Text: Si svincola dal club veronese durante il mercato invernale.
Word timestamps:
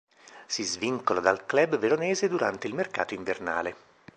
Si 0.47 0.63
svincola 0.63 1.19
dal 1.19 1.45
club 1.45 1.77
veronese 1.77 2.27
durante 2.27 2.65
il 2.65 2.73
mercato 2.73 3.13
invernale. 3.13 3.75